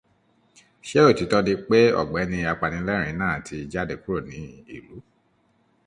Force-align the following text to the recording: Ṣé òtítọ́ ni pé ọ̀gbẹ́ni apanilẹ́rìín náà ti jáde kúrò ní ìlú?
Ṣé 0.87 0.99
òtítọ́ 1.09 1.43
ni 1.45 1.53
pé 1.67 1.79
ọ̀gbẹ́ni 2.01 2.37
apanilẹ́rìín 2.51 3.17
náà 3.21 3.37
ti 3.45 3.55
jáde 3.71 3.95
kúrò 4.03 4.19
ní 4.29 4.39
ìlú? 4.75 4.95